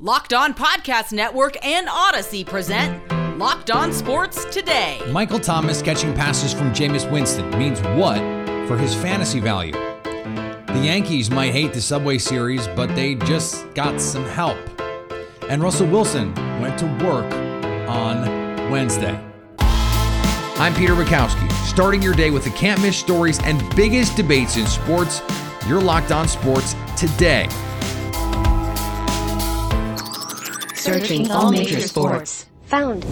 [0.00, 3.00] Locked On Podcast Network and Odyssey present
[3.38, 5.00] Locked On Sports Today.
[5.12, 8.18] Michael Thomas catching passes from Jameis Winston means what
[8.66, 9.70] for his fantasy value?
[9.70, 14.58] The Yankees might hate the Subway Series, but they just got some help.
[15.48, 17.32] And Russell Wilson went to work
[17.88, 19.16] on Wednesday.
[19.60, 24.66] I'm Peter Bukowski, starting your day with the can't miss stories and biggest debates in
[24.66, 25.22] sports.
[25.68, 27.48] You're locked on sports today.
[30.84, 32.44] Searching all major sports.
[32.66, 33.06] Found.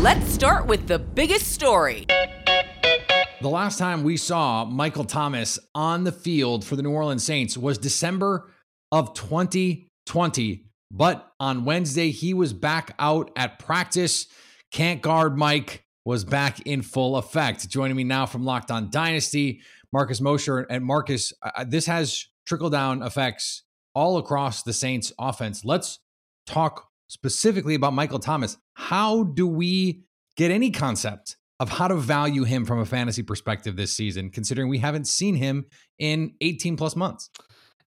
[0.00, 2.06] Let's start with the biggest story.
[2.08, 7.58] The last time we saw Michael Thomas on the field for the New Orleans Saints
[7.58, 8.50] was December
[8.90, 10.64] of 2020.
[10.90, 14.26] But on Wednesday, he was back out at practice.
[14.72, 17.68] Can't guard Mike was back in full effect.
[17.68, 19.60] Joining me now from Locked On Dynasty,
[19.92, 20.60] Marcus Mosher.
[20.60, 25.62] And Marcus, uh, this has trickle down effects all across the Saints offense.
[25.62, 25.98] Let's
[26.46, 28.56] talk specifically about Michael Thomas.
[28.74, 30.02] How do we
[30.36, 34.68] get any concept of how to value him from a fantasy perspective this season, considering
[34.68, 35.66] we haven't seen him
[35.98, 37.30] in 18 plus months?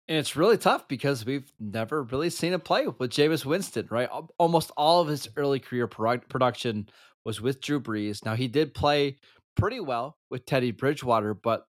[0.07, 4.09] And it's really tough because we've never really seen him play with Jameis Winston, right?
[4.39, 6.89] Almost all of his early career production
[7.25, 8.25] was with Drew Brees.
[8.25, 9.17] Now, he did play
[9.55, 11.65] pretty well with Teddy Bridgewater, but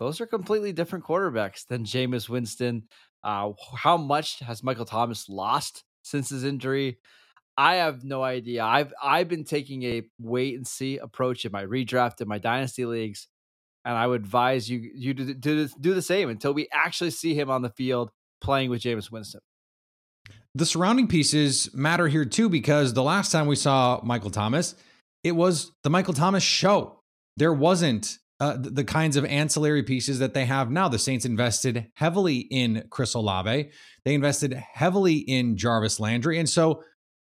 [0.00, 2.88] those are completely different quarterbacks than Jameis Winston.
[3.22, 6.98] Uh, how much has Michael Thomas lost since his injury.
[7.58, 8.64] I have no idea.
[8.64, 12.84] I've I've been taking a wait and see approach in my redraft in my dynasty
[12.84, 13.28] leagues,
[13.84, 17.34] and I would advise you you to do, do the same until we actually see
[17.34, 19.40] him on the field playing with Jameis Winston.
[20.54, 24.74] The surrounding pieces matter here too because the last time we saw Michael Thomas,
[25.24, 27.00] it was the Michael Thomas show.
[27.36, 30.88] There wasn't uh, the, kinds of ancillary pieces that they have now.
[30.88, 33.70] The Saints invested heavily in Chris Olave.
[34.04, 36.38] They invested heavily in Jarvis Landry.
[36.38, 36.82] And so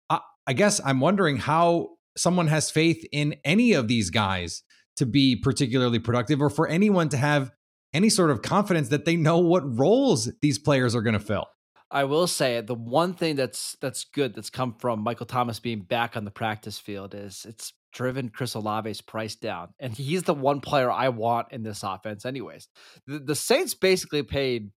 [0.09, 4.63] I, I guess I'm wondering how someone has faith in any of these guys
[4.97, 7.51] to be particularly productive or for anyone to have
[7.93, 11.47] any sort of confidence that they know what roles these players are going to fill.
[11.89, 15.81] I will say the one thing that's that's good that's come from Michael Thomas being
[15.81, 19.69] back on the practice field is it's driven Chris Olave's price down.
[19.79, 22.67] And he's the one player I want in this offense, anyways.
[23.07, 24.71] The, the, Saints basically paid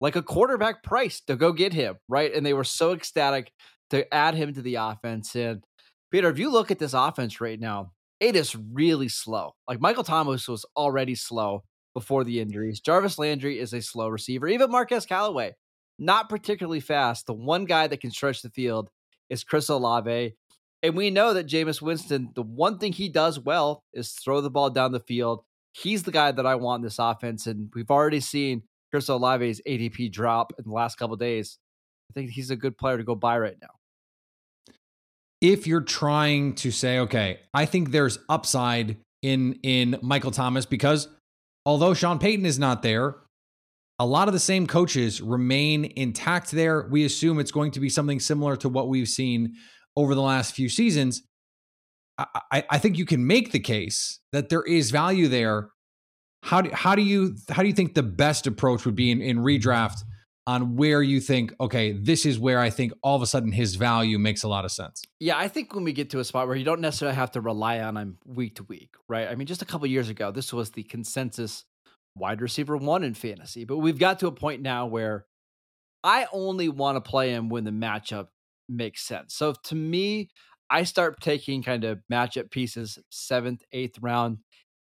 [0.00, 2.32] like a quarterback price to go get him, right?
[2.32, 3.52] And they were so ecstatic
[3.90, 5.34] to add him to the offense.
[5.34, 5.62] And
[6.10, 9.54] Peter, if you look at this offense right now, it is really slow.
[9.68, 12.80] Like Michael Thomas was already slow before the injuries.
[12.80, 14.48] Jarvis Landry is a slow receiver.
[14.48, 15.54] Even Marquez Callaway,
[15.98, 17.26] not particularly fast.
[17.26, 18.90] The one guy that can stretch the field
[19.30, 20.34] is Chris Olave.
[20.82, 24.50] And we know that Jameis Winston, the one thing he does well is throw the
[24.50, 25.42] ball down the field.
[25.72, 27.46] He's the guy that I want in this offense.
[27.46, 31.58] And we've already seen Chris Olave's ADP drop in the last couple days.
[32.10, 33.68] I think he's a good player to go buy right now.
[35.40, 41.08] If you're trying to say, okay, I think there's upside in in Michael Thomas because
[41.66, 43.16] although Sean Payton is not there,
[44.00, 46.88] a lot of the same coaches remain intact there.
[46.88, 49.54] We assume it's going to be something similar to what we've seen
[49.98, 51.24] over the last few seasons,
[52.16, 55.70] I, I think you can make the case that there is value there.
[56.44, 59.20] How do how do you how do you think the best approach would be in,
[59.20, 60.04] in redraft
[60.46, 63.74] on where you think okay this is where I think all of a sudden his
[63.74, 65.02] value makes a lot of sense?
[65.18, 67.40] Yeah, I think when we get to a spot where you don't necessarily have to
[67.40, 69.26] rely on him week to week, right?
[69.28, 71.64] I mean, just a couple years ago, this was the consensus
[72.14, 75.26] wide receiver one in fantasy, but we've got to a point now where
[76.04, 78.28] I only want to play him when the matchup
[78.68, 79.34] makes sense.
[79.34, 80.28] So to me,
[80.70, 84.38] I start taking kind of matchup pieces seventh, eighth round.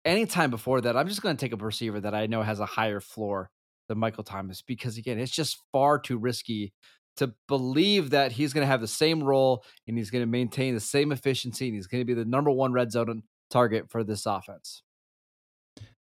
[0.05, 2.65] Anytime before that, I'm just going to take a receiver that I know has a
[2.65, 3.49] higher floor
[3.87, 6.73] than Michael Thomas because again, it's just far too risky
[7.17, 10.73] to believe that he's going to have the same role and he's going to maintain
[10.73, 14.03] the same efficiency and he's going to be the number one red zone target for
[14.03, 14.83] this offense.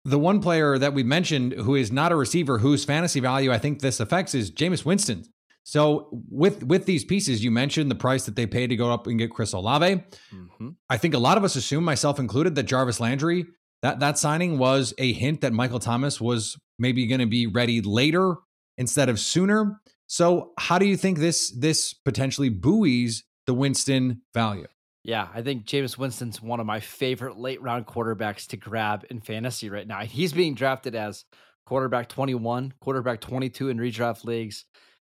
[0.04, 3.58] The one player that we mentioned who is not a receiver whose fantasy value I
[3.58, 5.25] think this affects is Jameis Winston.
[5.64, 9.06] So with with these pieces, you mentioned the price that they paid to go up
[9.06, 9.96] and get Chris Olave.
[10.32, 10.69] Mm-hmm.
[10.88, 13.46] I think a lot of us assume, myself included, that Jarvis Landry
[13.84, 17.82] that that signing was a hint that Michael Thomas was maybe going to be ready
[17.82, 18.37] later
[18.78, 19.78] instead of sooner.
[20.06, 24.66] So how do you think this this potentially buoys the Winston value?
[25.02, 29.20] Yeah, I think James Winston's one of my favorite late round quarterbacks to grab in
[29.20, 30.00] fantasy right now.
[30.00, 31.26] He's being drafted as
[31.66, 34.64] quarterback 21, quarterback 22 in redraft leagues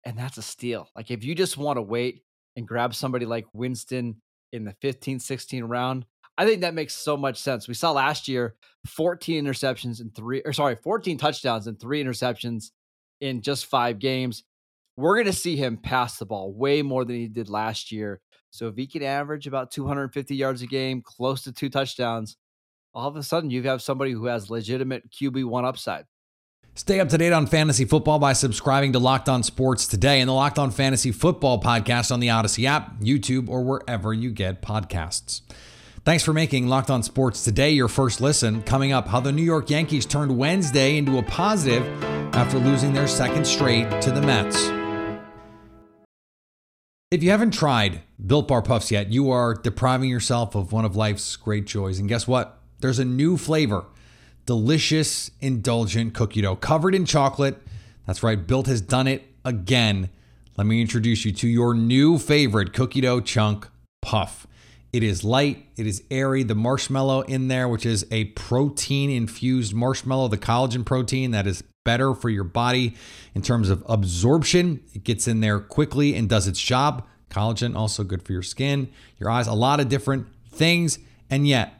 [0.05, 0.89] and that's a steal.
[0.95, 2.23] Like if you just want to wait
[2.55, 4.21] and grab somebody like Winston
[4.53, 6.05] in the 15, 16 round,
[6.37, 7.67] I think that makes so much sense.
[7.67, 8.55] We saw last year
[8.87, 12.71] 14 interceptions and three, or sorry, 14 touchdowns and three interceptions
[13.21, 14.43] in just five games.
[14.97, 18.21] we're going to see him pass the ball way more than he did last year.
[18.51, 22.37] So if he can average about 250 yards a game, close to two touchdowns,
[22.93, 26.05] all of a sudden you have somebody who has legitimate QB1 upside.
[26.77, 30.27] Stay up to date on fantasy football by subscribing to Locked On Sports today and
[30.27, 34.61] the Locked On Fantasy Football podcast on the Odyssey app, YouTube, or wherever you get
[34.61, 35.39] podcasts.
[36.03, 38.61] Thanks for making Locked On Sports today your first listen.
[38.63, 41.85] Coming up, how the New York Yankees turned Wednesday into a positive
[42.35, 44.69] after losing their second straight to the Mets.
[47.09, 50.97] If you haven't tried Built Bar Puffs yet, you are depriving yourself of one of
[50.97, 51.99] life's great joys.
[51.99, 52.59] And guess what?
[52.81, 53.85] There's a new flavor
[54.45, 57.61] delicious, indulgent cookie dough covered in chocolate.
[58.05, 60.09] That's right, Built has done it again.
[60.57, 63.67] Let me introduce you to your new favorite cookie dough chunk
[64.01, 64.47] puff.
[64.93, 66.43] It is light, it is airy.
[66.43, 71.63] The marshmallow in there, which is a protein infused marshmallow, the collagen protein that is
[71.83, 72.95] better for your body
[73.33, 74.81] in terms of absorption.
[74.93, 77.05] It gets in there quickly and does its job.
[77.29, 78.89] Collagen, also good for your skin,
[79.19, 80.99] your eyes, a lot of different things.
[81.29, 81.73] And yet,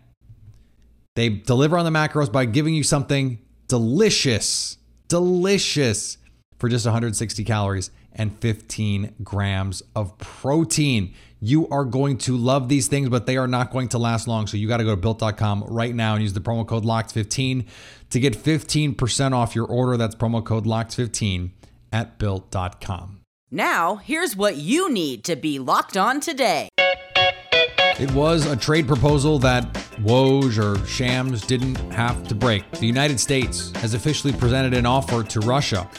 [1.16, 4.78] they deliver on the macros by giving you something delicious,
[5.08, 6.18] delicious
[6.60, 11.14] for just 160 calories and 15 grams of protein.
[11.40, 14.48] You are going to love these things, but they are not going to last long.
[14.48, 17.66] So you got to go to built.com right now and use the promo code LOCKED15
[18.10, 19.98] to get 15% off your order.
[19.98, 21.52] That's promo code LOCKED15
[21.92, 23.22] at built.com.
[23.52, 26.70] Now, here's what you need to be locked on today.
[27.98, 32.70] It was a trade proposal that Woj or Shams didn't have to break.
[32.72, 35.90] The United States has officially presented an offer to Russia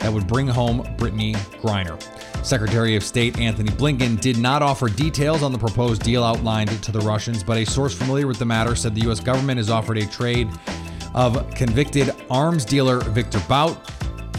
[0.00, 1.96] that would bring home Brittney Griner.
[2.44, 6.90] Secretary of State Antony Blinken did not offer details on the proposed deal outlined to
[6.90, 9.20] the Russians, but a source familiar with the matter said the U.S.
[9.20, 10.48] government has offered a trade
[11.14, 13.88] of convicted arms dealer Viktor Bout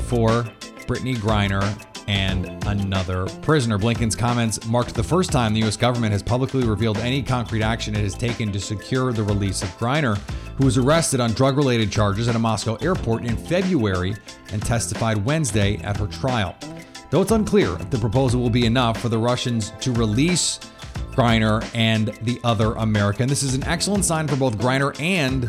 [0.02, 0.44] for
[0.86, 1.64] Brittney Griner
[2.08, 3.78] and another prisoner.
[3.78, 5.78] Blinken's comments marked the first time the U.S.
[5.78, 9.70] government has publicly revealed any concrete action it has taken to secure the release of
[9.78, 10.18] Griner,
[10.58, 14.16] who was arrested on drug related charges at a Moscow airport in February
[14.52, 16.56] and testified Wednesday at her trial.
[17.10, 20.60] Though it's unclear if the proposal will be enough for the Russians to release
[21.12, 23.30] Griner and the other American.
[23.30, 25.44] This is an excellent sign for both Griner and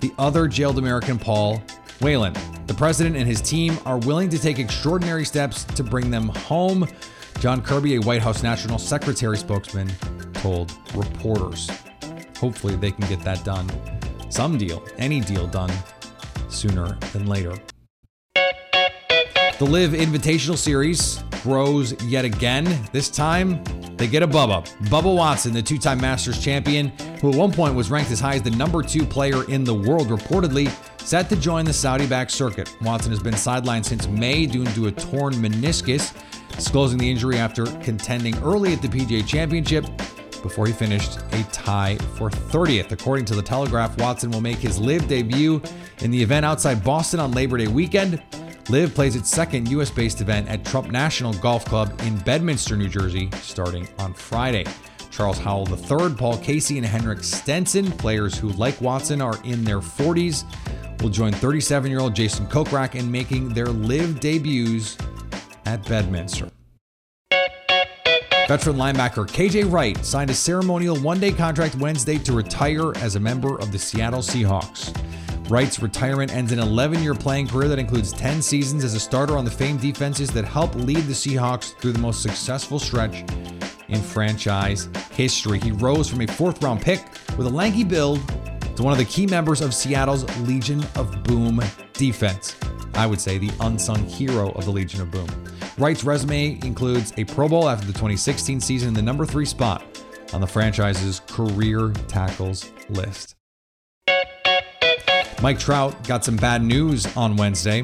[0.00, 1.62] the other jailed American, Paul
[2.00, 2.34] Whelan.
[2.66, 6.88] The president and his team are willing to take extraordinary steps to bring them home.
[7.40, 9.90] John Kirby, a White House National Secretary spokesman,
[10.34, 11.70] told reporters.
[12.38, 13.70] Hopefully, they can get that done.
[14.30, 15.70] Some deal, any deal done
[16.48, 17.56] sooner than later.
[18.34, 22.64] The LIV Invitational Series grows yet again.
[22.92, 23.62] This time,
[24.02, 24.68] they get a Bubba.
[24.88, 26.88] Bubba Watson, the two time Masters champion,
[27.20, 29.72] who at one point was ranked as high as the number two player in the
[29.72, 30.68] world, reportedly
[31.00, 32.76] set to join the Saudi backed circuit.
[32.82, 36.12] Watson has been sidelined since May due to a torn meniscus,
[36.48, 39.86] disclosing the injury after contending early at the PGA Championship
[40.42, 42.90] before he finished a tie for 30th.
[42.90, 45.62] According to the Telegraph, Watson will make his LIV debut
[46.00, 48.20] in the event outside Boston on Labor Day weekend.
[48.72, 52.88] LIV plays its second US based event at Trump National Golf Club in Bedminster, New
[52.88, 54.64] Jersey, starting on Friday.
[55.10, 59.80] Charles Howell III, Paul Casey, and Henrik Stenson, players who, like Watson, are in their
[59.80, 60.44] 40s,
[61.02, 64.96] will join 37 year old Jason Kokrak in making their LIV debuts
[65.66, 66.50] at Bedminster.
[68.48, 73.20] Veteran linebacker KJ Wright signed a ceremonial one day contract Wednesday to retire as a
[73.20, 74.96] member of the Seattle Seahawks.
[75.48, 79.36] Wright's retirement ends an 11 year playing career that includes 10 seasons as a starter
[79.36, 83.24] on the famed defenses that helped lead the Seahawks through the most successful stretch
[83.88, 85.58] in franchise history.
[85.58, 87.04] He rose from a fourth round pick
[87.36, 88.20] with a lanky build
[88.76, 91.60] to one of the key members of Seattle's Legion of Boom
[91.92, 92.56] defense.
[92.94, 95.28] I would say the unsung hero of the Legion of Boom.
[95.76, 99.82] Wright's resume includes a Pro Bowl after the 2016 season in the number three spot
[100.32, 103.34] on the franchise's career tackles list.
[105.42, 107.82] Mike Trout got some bad news on Wednesday.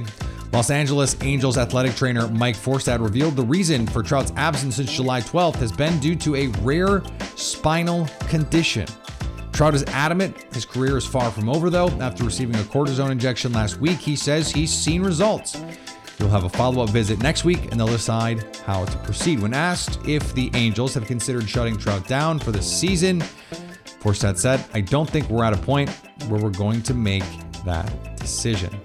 [0.53, 5.21] Los Angeles Angels athletic trainer Mike Frostad revealed the reason for Trout's absence since July
[5.21, 7.03] 12th has been due to a rare
[7.35, 8.87] spinal condition.
[9.51, 11.89] Trout is adamant his career is far from over, though.
[12.01, 15.61] After receiving a cortisone injection last week, he says he's seen results.
[16.19, 19.41] He'll have a follow up visit next week and they'll decide how to proceed.
[19.41, 23.21] When asked if the Angels have considered shutting Trout down for the season,
[24.01, 25.91] Frostad said, I don't think we're at a point
[26.29, 27.25] where we're going to make
[27.65, 28.79] that decision.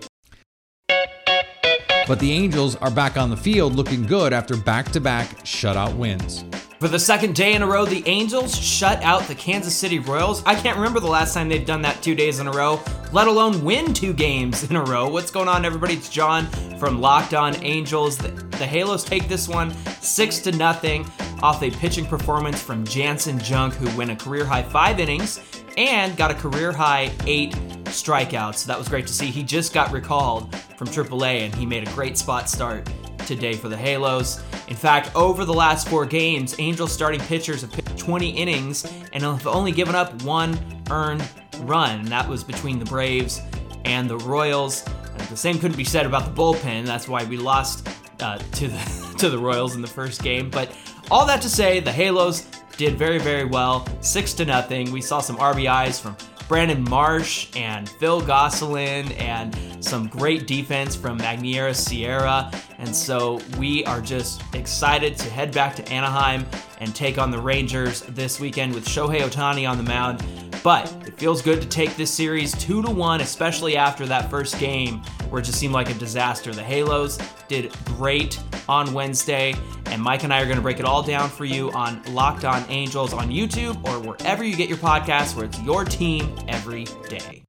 [2.05, 5.95] But the Angels are back on the field looking good after back to back shutout
[5.95, 6.43] wins.
[6.79, 10.43] For the second day in a row, the Angels shut out the Kansas City Royals.
[10.45, 12.81] I can't remember the last time they've done that two days in a row,
[13.13, 15.07] let alone win two games in a row.
[15.07, 15.93] What's going on, everybody?
[15.93, 18.17] It's John from Locked On Angels.
[18.17, 21.09] the the Halos take this one six to nothing
[21.41, 25.39] off a pitching performance from Janson Junk, who went a career high five innings
[25.77, 27.55] and got a career high eight
[27.93, 28.55] strikeouts.
[28.55, 29.27] So that was great to see.
[29.27, 32.89] He just got recalled from AAA and he made a great spot start
[33.25, 34.41] today for the Halos.
[34.67, 39.23] In fact, over the last four games, Angels starting pitchers have pitched 20 innings and
[39.23, 40.57] have only given up one
[40.89, 41.27] earned
[41.59, 42.03] run.
[42.05, 43.41] That was between the Braves
[43.85, 44.83] and the Royals.
[45.29, 46.85] The same couldn't be said about the bullpen.
[46.85, 47.87] That's why we lost
[48.19, 50.49] uh, to the to the Royals in the first game.
[50.49, 50.75] But
[51.11, 52.47] all that to say, the Halos
[52.77, 54.91] did very very well, six to nothing.
[54.91, 61.17] We saw some RBIs from Brandon Marsh and Phil Gosselin and some great defense from
[61.17, 62.51] Magneuris Sierra.
[62.77, 66.45] And so we are just excited to head back to Anaheim
[66.79, 70.21] and take on the Rangers this weekend with Shohei Ohtani on the mound.
[70.63, 74.57] But it feels good to take this series two to one, especially after that first
[74.59, 76.53] game where it just seemed like a disaster.
[76.53, 78.39] The Halos did great
[78.69, 79.55] on Wednesday,
[79.87, 82.45] and Mike and I are going to break it all down for you on Locked
[82.45, 86.85] On Angels on YouTube or wherever you get your podcasts, where it's your team every
[87.09, 87.43] day.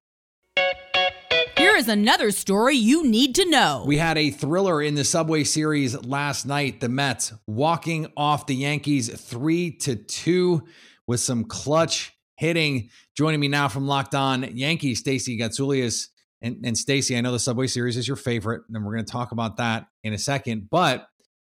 [1.57, 3.85] Here is another story you need to know.
[3.87, 6.81] We had a thriller in the Subway Series last night.
[6.81, 10.65] The Mets walking off the Yankees three to two
[11.07, 12.91] with some clutch hitting.
[13.17, 16.09] Joining me now from Locked On Yankees, Stacey Gotsulias.
[16.43, 19.11] And, and Stacey, I know the Subway Series is your favorite, and we're going to
[19.11, 20.69] talk about that in a second.
[20.71, 21.07] But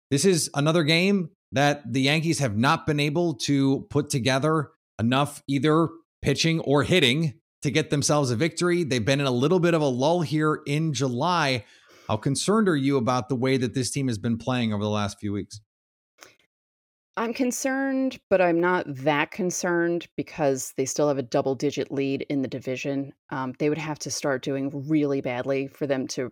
[0.09, 5.43] this is another game that the Yankees have not been able to put together enough
[5.47, 5.89] either
[6.21, 8.83] pitching or hitting to get themselves a victory.
[8.83, 11.65] They've been in a little bit of a lull here in July.
[12.07, 14.89] How concerned are you about the way that this team has been playing over the
[14.89, 15.61] last few weeks?
[17.19, 22.25] I'm concerned, but I'm not that concerned because they still have a double digit lead
[22.29, 23.11] in the division.
[23.29, 26.31] Um, they would have to start doing really badly for them to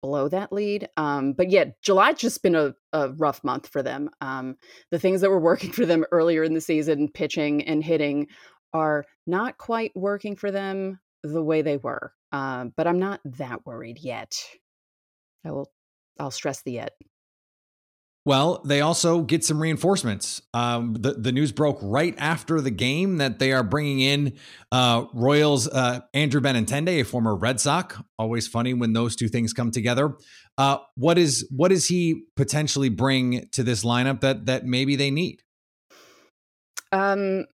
[0.00, 0.88] blow that lead.
[0.96, 4.08] Um, but yeah, July's just been a, a rough month for them.
[4.22, 4.56] Um,
[4.90, 8.28] the things that were working for them earlier in the season, pitching and hitting,
[8.72, 12.14] are not quite working for them the way they were.
[12.32, 14.34] Uh, but I'm not that worried yet.
[15.44, 15.70] I will.
[16.18, 16.92] I'll stress the yet.
[18.26, 20.42] Well, they also get some reinforcements.
[20.52, 24.32] Um, the, the news broke right after the game that they are bringing in
[24.72, 27.96] uh, Royals uh, Andrew Benintendi, a former Red Sox.
[28.18, 30.16] Always funny when those two things come together.
[30.58, 35.12] Uh, what is what does he potentially bring to this lineup that that maybe they
[35.12, 35.42] need?
[36.90, 37.44] Um,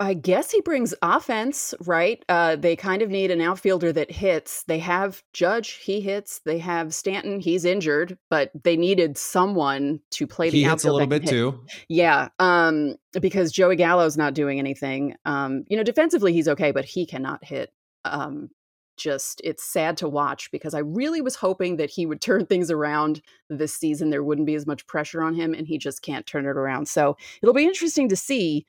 [0.00, 2.24] I guess he brings offense, right?
[2.28, 4.62] Uh, they kind of need an outfielder that hits.
[4.64, 6.40] They have Judge, he hits.
[6.44, 10.92] They have Stanton, he's injured, but they needed someone to play the he hits a
[10.92, 11.30] little bit hit.
[11.30, 11.64] too.
[11.88, 15.16] Yeah, um, because Joey Gallo's not doing anything.
[15.24, 17.72] Um, you know, defensively he's okay, but he cannot hit.
[18.04, 18.50] Um,
[18.96, 22.70] just it's sad to watch because I really was hoping that he would turn things
[22.70, 24.10] around this season.
[24.10, 26.86] There wouldn't be as much pressure on him, and he just can't turn it around.
[26.86, 28.64] So it'll be interesting to see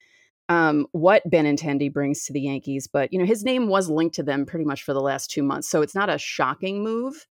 [0.50, 4.24] um, what Benintendi brings to the Yankees, but you know his name was linked to
[4.24, 7.26] them pretty much for the last two months, so it's not a shocking move.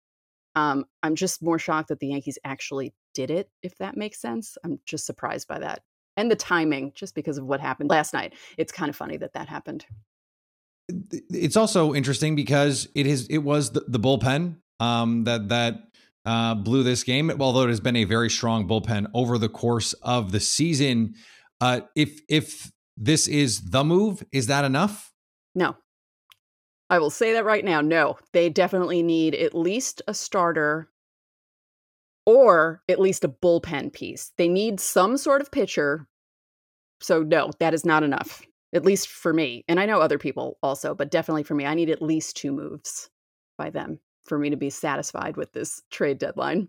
[0.54, 4.56] Um, I'm just more shocked that the Yankees actually did it, if that makes sense.
[4.64, 5.82] I'm just surprised by that
[6.16, 8.34] and the timing, just because of what happened last night.
[8.56, 9.84] It's kind of funny that that happened.
[10.88, 15.74] It's also interesting because it is it was the, the bullpen um, that that
[16.24, 19.92] uh, blew this game, although it has been a very strong bullpen over the course
[19.94, 21.14] of the season.
[21.60, 24.24] Uh, if if this is the move.
[24.32, 25.12] Is that enough?
[25.54, 25.76] No.
[26.88, 27.80] I will say that right now.
[27.80, 30.88] No, they definitely need at least a starter
[32.24, 34.32] or at least a bullpen piece.
[34.36, 36.06] They need some sort of pitcher.
[37.00, 39.64] So, no, that is not enough, at least for me.
[39.68, 42.52] And I know other people also, but definitely for me, I need at least two
[42.52, 43.10] moves
[43.58, 46.68] by them for me to be satisfied with this trade deadline.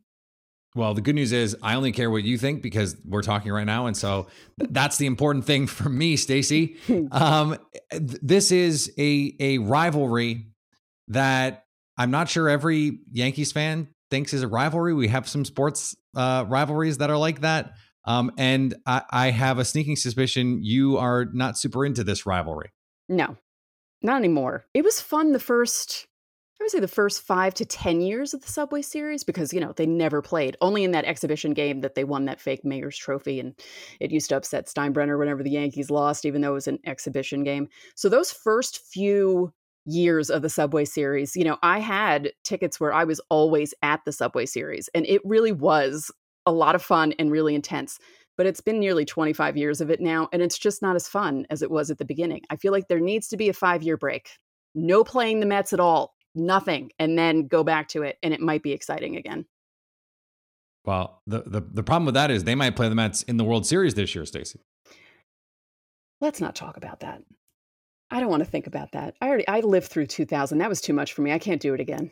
[0.77, 3.65] Well, the good news is I only care what you think because we're talking right
[3.65, 4.27] now, and so
[4.60, 6.77] that's the important thing for me, Stacey.
[7.12, 7.57] Um,
[7.91, 10.46] this is a a rivalry
[11.07, 11.65] that
[11.98, 14.93] I'm not sure every Yankees fan thinks is a rivalry.
[14.93, 17.74] We have some sports uh, rivalries that are like that,
[18.05, 22.69] um, and I, I have a sneaking suspicion you are not super into this rivalry.
[23.10, 23.36] No,
[24.03, 24.67] not anymore.
[24.75, 26.05] It was fun the first
[26.60, 29.60] I would say the first five to 10 years of the Subway Series because, you
[29.60, 30.58] know, they never played.
[30.60, 33.40] Only in that exhibition game that they won that fake Mayor's Trophy.
[33.40, 33.54] And
[34.00, 37.44] it used to upset Steinbrenner whenever the Yankees lost, even though it was an exhibition
[37.44, 37.68] game.
[37.96, 39.54] So those first few
[39.86, 44.04] years of the Subway Series, you know, I had tickets where I was always at
[44.04, 44.90] the Subway Series.
[44.96, 46.12] And it really was
[46.48, 48.00] a lot of fun and really intense.
[48.36, 51.46] But it's been nearly 25 years of it now, and it's just not as fun
[51.50, 52.42] as it was at the beginning.
[52.50, 54.30] I feel like there needs to be a five year break.
[54.76, 58.39] No playing the Mets at all nothing and then go back to it and it
[58.39, 59.46] might be exciting again.
[60.86, 63.44] Well, the, the the problem with that is they might play the Mets in the
[63.44, 64.62] World Series this year, Stacey.
[66.22, 67.22] Let's not talk about that.
[68.10, 69.15] I don't want to think about that.
[69.22, 70.58] I already I lived through 2000.
[70.60, 71.34] That was too much for me.
[71.34, 72.10] I can't do it again.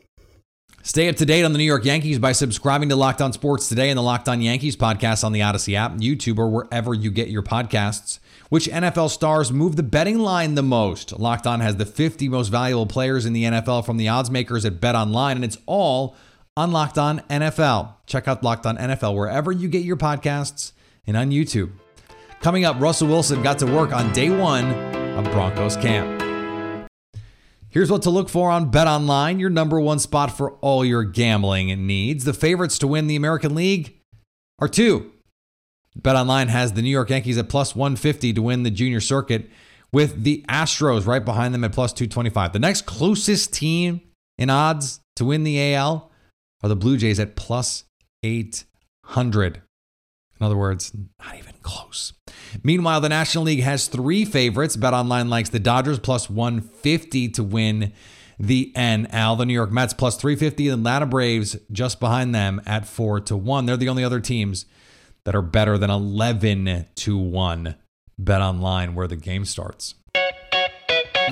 [0.86, 3.68] Stay up to date on the New York Yankees by subscribing to Locked On Sports
[3.68, 7.10] today and the Locked On Yankees podcast on the Odyssey app, YouTube, or wherever you
[7.10, 8.20] get your podcasts.
[8.50, 11.18] Which NFL stars move the betting line the most?
[11.18, 14.64] Locked On has the 50 most valuable players in the NFL from the odds makers
[14.64, 16.14] at Bet Online, and it's all
[16.56, 17.94] on Locked On NFL.
[18.06, 20.70] Check out Locked On NFL wherever you get your podcasts
[21.04, 21.72] and on YouTube.
[22.40, 24.70] Coming up, Russell Wilson got to work on day one
[25.16, 26.25] of Broncos camp.
[27.76, 31.04] Here's what to look for on Bet Online, your number one spot for all your
[31.04, 32.24] gambling needs.
[32.24, 34.00] The favorites to win the American League
[34.58, 35.12] are two.
[35.94, 39.50] Bet Online has the New York Yankees at plus 150 to win the junior circuit,
[39.92, 42.54] with the Astros right behind them at plus 225.
[42.54, 44.00] The next closest team
[44.38, 46.10] in odds to win the AL
[46.62, 47.84] are the Blue Jays at plus
[48.22, 49.56] 800.
[50.40, 52.14] In other words, not even close.
[52.62, 54.76] Meanwhile, the National League has three favorites.
[54.76, 57.92] Bet Online likes the Dodgers plus 150 to win
[58.38, 59.38] the NL.
[59.38, 63.36] The New York Mets plus 350 and Atlanta Braves just behind them at 4 to
[63.36, 63.66] 1.
[63.66, 64.66] They're the only other teams
[65.24, 67.76] that are better than 11 to 1.
[68.18, 69.94] Bet Online where the game starts.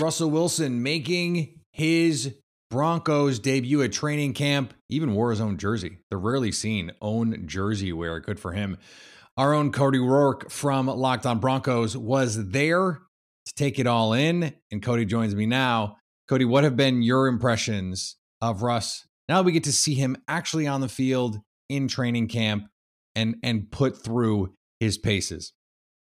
[0.00, 2.34] Russell Wilson making his
[2.70, 5.98] Broncos debut at training camp, even wore his own jersey.
[6.10, 8.18] The rarely seen own jersey wear.
[8.18, 8.78] Good for him.
[9.36, 13.00] Our own Cody Roark from Locked On Broncos was there
[13.46, 14.54] to take it all in.
[14.70, 15.96] And Cody joins me now.
[16.28, 19.04] Cody, what have been your impressions of Russ?
[19.28, 22.68] Now we get to see him actually on the field in training camp
[23.16, 25.52] and and put through his paces.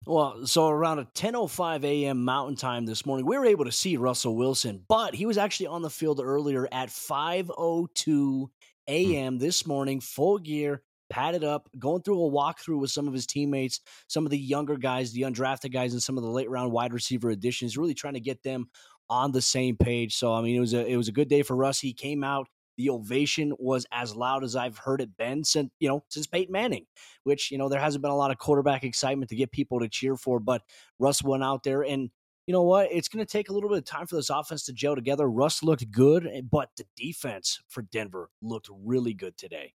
[0.06, 2.24] Well, so around a 10:05 a.m.
[2.24, 5.68] Mountain Time this morning, we were able to see Russell Wilson, but he was actually
[5.68, 8.48] on the field earlier at 5:02
[8.88, 9.40] a.m.
[9.40, 10.84] this morning, full gear,
[11.14, 14.78] padded up, going through a walkthrough with some of his teammates, some of the younger
[14.78, 18.16] guys, the undrafted guys, and some of the late round wide receiver additions, really trying
[18.16, 18.68] to get them
[19.12, 20.16] on the same page.
[20.16, 21.80] So I mean, it was a it was a good day for Russ.
[21.80, 22.48] He came out
[22.78, 26.52] the ovation was as loud as I've heard it been since you know since Peyton
[26.52, 26.88] Manning,
[27.24, 29.88] which you know there hasn't been a lot of quarterback excitement to get people to
[29.88, 30.40] cheer for.
[30.40, 30.64] But
[30.98, 32.10] Russ went out there, and
[32.48, 32.92] you know what?
[32.92, 35.30] It's going to take a little bit of time for this offense to gel together.
[35.30, 39.74] Russ looked good, eh, but the defense for Denver looked really good today.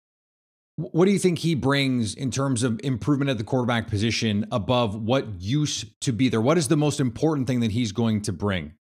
[0.79, 4.95] What do you think he brings in terms of improvement at the quarterback position above
[4.95, 6.39] what used to be there?
[6.39, 8.75] What is the most important thing that he's going to bring?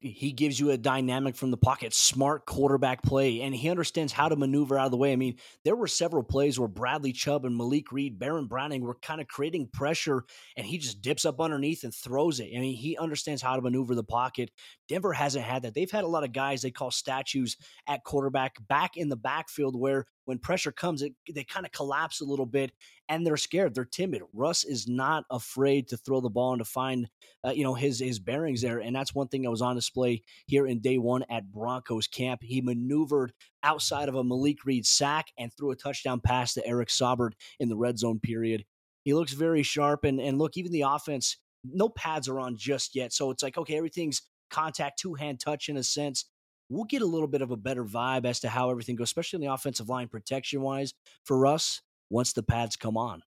[0.00, 4.28] he gives you a dynamic from the pocket, smart quarterback play, and he understands how
[4.28, 5.12] to maneuver out of the way.
[5.12, 8.96] I mean, there were several plays where Bradley Chubb and Malik Reed, Baron Browning were
[8.96, 10.24] kind of creating pressure,
[10.56, 12.50] and he just dips up underneath and throws it.
[12.54, 14.50] I mean, he understands how to maneuver the pocket.
[14.88, 15.74] Denver hasn't had that.
[15.74, 19.78] They've had a lot of guys they call statues at quarterback back in the backfield
[19.78, 22.70] where when pressure comes, it, they kind of collapse a little bit
[23.08, 23.74] and they're scared.
[23.74, 24.20] They're timid.
[24.34, 27.08] Russ is not afraid to throw the ball and to find,
[27.46, 28.78] uh, you know, his his bearings there.
[28.78, 32.42] And that's one thing that was on display here in day one at Broncos camp.
[32.42, 36.90] He maneuvered outside of a Malik Reed sack and threw a touchdown pass to Eric
[36.90, 38.66] Saubert in the red zone period.
[39.04, 40.04] He looks very sharp.
[40.04, 43.14] And and look, even the offense, no pads are on just yet.
[43.14, 46.26] So it's like, okay, everything's contact, two hand touch in a sense
[46.68, 49.38] we'll get a little bit of a better vibe as to how everything goes, especially
[49.38, 53.22] in the offensive line protection wise for us once the pads come on.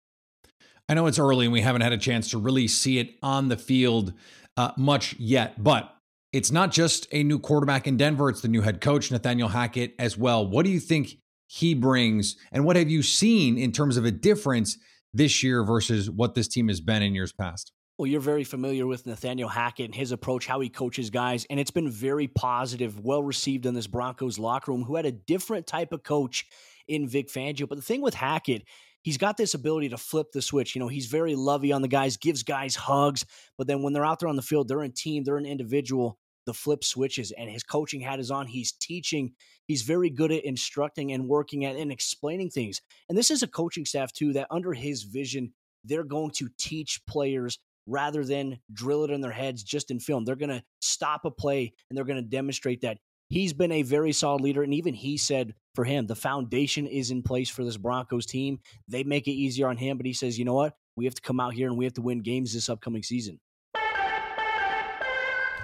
[0.89, 3.49] I know it's early and we haven't had a chance to really see it on
[3.49, 4.15] the field
[4.57, 5.95] uh, much yet, but
[6.33, 9.95] it's not just a new quarterback in Denver, it's the new head coach, Nathaniel Hackett,
[9.99, 10.47] as well.
[10.47, 14.11] What do you think he brings, and what have you seen in terms of a
[14.11, 14.77] difference
[15.15, 17.73] this year versus what this team has been in years past?
[17.99, 21.59] Well, you're very familiar with Nathaniel Hackett and his approach, how he coaches guys, and
[21.59, 25.67] it's been very positive, well received in this Broncos locker room, who had a different
[25.67, 26.47] type of coach
[26.87, 27.69] in Vic Fangio.
[27.69, 28.63] But the thing with Hackett,
[29.03, 30.77] he's got this ability to flip the switch.
[30.77, 33.25] You know, he's very lovey on the guys, gives guys hugs,
[33.57, 36.21] but then when they're out there on the field, they're in team, they're an individual.
[36.47, 38.47] The flip switches, and his coaching hat is on.
[38.47, 39.33] He's teaching.
[39.67, 42.81] He's very good at instructing and working at and explaining things.
[43.09, 45.53] And this is a coaching staff too that under his vision,
[45.85, 47.59] they're going to teach players
[47.89, 50.25] rather than drill it in their heads just in film.
[50.25, 52.99] They're going to stop a play and they're going to demonstrate that.
[53.31, 54.63] He's been a very solid leader.
[54.63, 58.61] And even he said for him, the foundation is in place for this Broncos team.
[58.87, 60.75] They make it easier on him, but he says, you know what?
[60.97, 63.41] We have to come out here and we have to win games this upcoming season.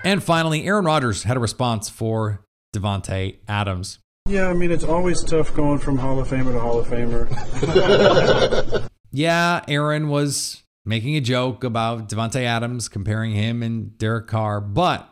[0.05, 4.01] And finally, Aaron Rodgers had a response for Davante Adams.
[4.27, 7.29] Yeah, I mean, it's always tough going from Hall of Famer to Hall of Famer.
[9.11, 14.61] yeah, Aaron was making a joke about Davante Adams, comparing him and Derek Carr.
[14.61, 15.09] But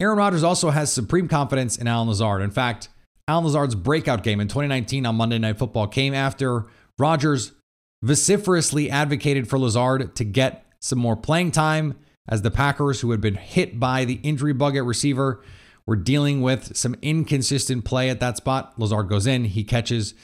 [0.00, 2.42] Aaron Rodgers also has supreme confidence in Allen Lazard.
[2.42, 2.88] In fact,
[3.26, 6.66] Allen Lazard's breakout game in 2019 on Monday Night Football came after
[6.98, 7.52] Rodgers
[8.02, 13.20] vociferously advocated for Lazard to get some more playing time as the Packers, who had
[13.20, 15.42] been hit by the injury bug at receiver,
[15.86, 18.78] were dealing with some inconsistent play at that spot.
[18.78, 20.14] Lazard goes in, he catches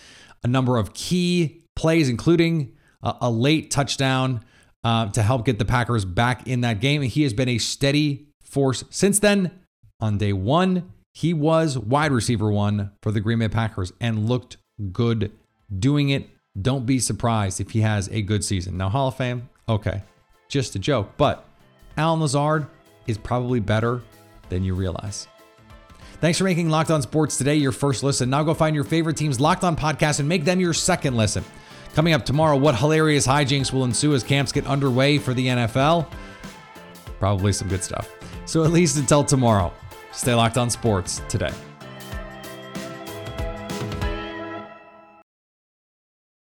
[0.42, 2.73] a number of key plays, including
[3.04, 4.44] a, a late touchdown
[4.82, 7.02] uh, to help get the Packers back in that game.
[7.02, 9.52] And he has been a steady force since then.
[10.00, 14.56] On day one, he was wide receiver one for the Green Bay Packers and looked
[14.92, 15.30] good
[15.78, 16.28] doing it.
[16.60, 18.76] Don't be surprised if he has a good season.
[18.76, 20.02] Now, Hall of Fame, okay,
[20.48, 21.46] just a joke, but
[21.96, 22.66] Allen Lazard
[23.06, 24.02] is probably better
[24.48, 25.26] than you realize.
[26.20, 28.30] Thanks for making Locked On Sports today your first listen.
[28.30, 31.44] Now go find your favorite team's Locked On podcast and make them your second listen.
[31.94, 36.08] Coming up tomorrow, what hilarious hijinks will ensue as camps get underway for the NFL?
[37.20, 38.10] Probably some good stuff.
[38.46, 39.72] So at least until tomorrow,
[40.12, 41.52] stay locked on sports today.